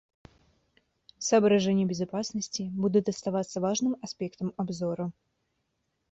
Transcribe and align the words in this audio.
Соображения 1.19 1.85
безопасности 1.85 2.71
будут 2.73 3.07
оставаться 3.07 3.61
важным 3.61 3.97
аспектом 4.01 4.51
обзора. 4.57 5.11